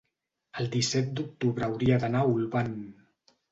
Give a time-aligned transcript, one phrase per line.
[0.63, 2.75] el disset d'octubre hauria d'anar a Olvan.